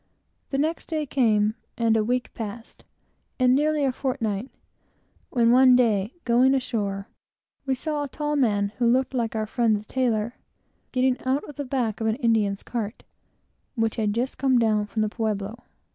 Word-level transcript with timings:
The 0.49 0.57
next 0.57 0.87
day 0.87 1.05
came, 1.05 1.53
and 1.77 1.95
a 1.95 2.03
week 2.03 2.33
passed, 2.33 2.83
and 3.37 3.53
nearly 3.53 3.85
a 3.85 3.91
fortnight, 3.91 4.49
when, 5.29 5.51
one 5.51 5.75
day, 5.75 6.15
going 6.25 6.55
ashore, 6.55 7.07
we 7.67 7.75
saw 7.75 8.01
a 8.01 8.07
tall 8.07 8.35
man, 8.35 8.69
who 8.79 8.91
looked 8.91 9.13
like 9.13 9.35
our 9.35 9.45
friend 9.45 9.75
the 9.75 9.85
tailor, 9.85 10.39
getting 10.91 11.21
out 11.23 11.43
of 11.43 11.55
the 11.55 11.65
back 11.65 12.01
of 12.01 12.07
an 12.07 12.15
Indian's 12.15 12.63
cart, 12.63 13.03
which 13.75 13.97
had 13.97 14.11
just 14.15 14.39
come 14.39 14.57
down 14.57 14.87
from 14.87 15.03
the 15.03 15.09
pueblo. 15.09 15.65